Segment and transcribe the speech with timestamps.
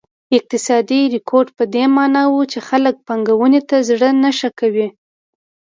[0.37, 4.87] اقتصادي رکود په دې معنا و چې خلک پانګونې ته زړه نه ښه کړي.